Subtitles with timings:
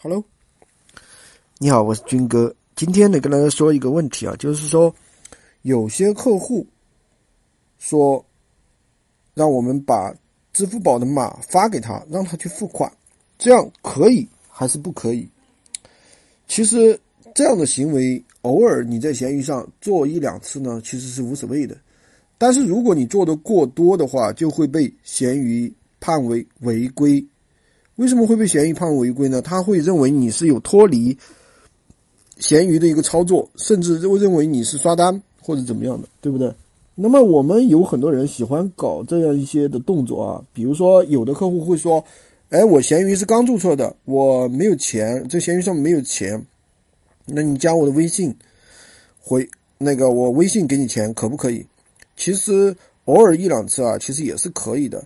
[0.00, 0.24] Hello，
[1.58, 2.54] 你好，我是军哥。
[2.76, 4.94] 今天呢，跟大家说一个问题啊，就是说，
[5.62, 6.64] 有些客户
[7.80, 8.24] 说，
[9.34, 10.14] 让我们把
[10.52, 12.88] 支付宝的码发给他，让他去付款，
[13.38, 15.28] 这样可以还是不可以？
[16.46, 16.96] 其实
[17.34, 21.76] 这样的行为，偶尔你在闲鱼上做一两次呢，其实是无所谓的。
[22.38, 27.20] 但是如果你做的过多的话，就会被闲鱼判为违规。
[27.98, 29.42] 为什么会被闲鱼判违规呢？
[29.42, 31.18] 他会认为你是有脱离
[32.38, 36.52] 闲鱼的一个操作，甚至会认为你是刷单或者怎么样的，对不对？
[36.94, 42.04] 那么我们有很多人喜欢搞这样一些的动作啊，比如说有的客户会说
[42.50, 46.40] ：“哎，我闲鱼是刚注册的，我没有钱，这闲鱼上没有钱，
[47.26, 48.32] 那你加我的微信，
[49.20, 51.66] 回那个我微信给你钱，可不可以？”
[52.16, 52.74] 其实
[53.06, 55.04] 偶尔一两次啊，其实也是可以的。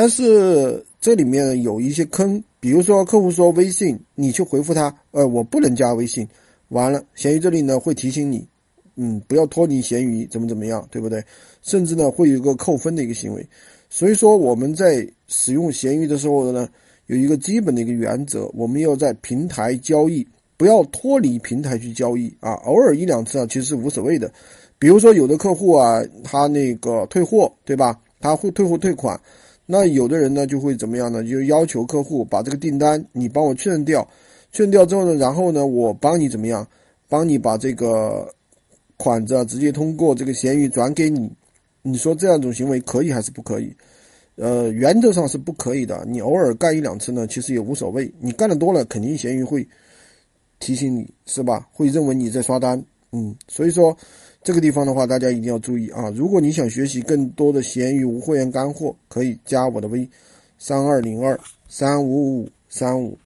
[0.00, 6.24] 但是这里面有一些坑，比如说客户说微信，你去回复他，呃，我不能加微信，
[6.68, 8.46] 完了，闲鱼这里呢会提醒你，
[8.94, 11.20] 嗯，不要脱离闲鱼，怎么怎么样，对不对？
[11.62, 13.44] 甚至呢会有一个扣分的一个行为。
[13.90, 16.68] 所以说我们在使用闲鱼的时候呢，
[17.08, 20.24] 有一个基本的一个原则，我们要在平台交易，
[20.56, 22.52] 不要脱离平台去交易啊。
[22.66, 24.32] 偶尔一两次啊，其实是无所谓的。
[24.78, 27.98] 比如说有的客户啊，他那个退货，对吧？
[28.20, 29.20] 他会退货退款。
[29.70, 31.22] 那有的人呢就会怎么样呢？
[31.22, 34.08] 就要求客户把这个订单你帮我确认掉，
[34.50, 36.66] 确认掉之后呢，然后呢我帮你怎么样？
[37.06, 38.34] 帮你把这个
[38.96, 41.30] 款子直接通过这个闲鱼转给你。
[41.82, 43.70] 你说这样一种行为可以还是不可以？
[44.36, 46.02] 呃，原则上是不可以的。
[46.08, 48.10] 你偶尔干一两次呢，其实也无所谓。
[48.20, 49.68] 你干的多了，肯定闲鱼会
[50.60, 51.68] 提醒你，是吧？
[51.72, 52.82] 会认为你在刷单。
[53.12, 53.96] 嗯，所以说。
[54.40, 56.08] 这个地方的话，大家一定要注意啊！
[56.14, 60.08] 如果你想学习更多的闲鱼无货源干货，可以加我的微，
[60.58, 63.14] 三二零二三五五三五。